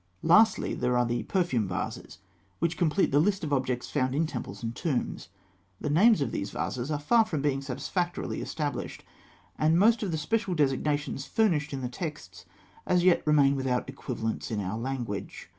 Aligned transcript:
Lastly, 0.23 0.73
there 0.73 0.97
are 0.97 1.05
the 1.05 1.21
perfume 1.21 1.67
vases, 1.67 2.17
which 2.57 2.75
complete 2.75 3.11
the 3.11 3.19
list 3.19 3.43
of 3.43 3.53
objects 3.53 3.87
found 3.87 4.15
in 4.15 4.25
temples 4.25 4.63
and 4.63 4.75
tombs. 4.75 5.29
The 5.79 5.91
names 5.91 6.21
of 6.21 6.31
these 6.31 6.49
vases 6.49 6.89
are 6.89 6.97
far 6.97 7.23
from 7.23 7.43
being 7.43 7.61
satisfactorily 7.61 8.41
established, 8.41 9.03
and 9.59 9.77
most 9.77 10.01
of 10.01 10.09
the 10.11 10.17
special 10.17 10.55
designations 10.55 11.27
furnished 11.27 11.71
in 11.71 11.81
the 11.81 11.87
texts 11.87 12.45
remain 12.87 12.97
as 12.97 13.03
yet 13.03 13.27
without 13.27 13.87
equivalents 13.87 14.49
in 14.49 14.59
our 14.59 14.75
language. 14.79 15.49